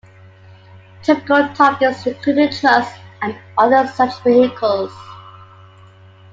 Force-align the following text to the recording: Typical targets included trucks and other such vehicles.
Typical 1.03 1.47
targets 1.53 2.07
included 2.07 2.51
trucks 2.53 2.89
and 3.21 3.37
other 3.55 3.85
such 3.89 4.19
vehicles. 4.23 4.91